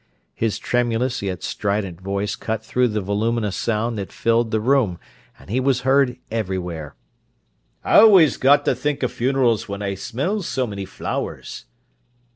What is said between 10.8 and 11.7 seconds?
flowers!"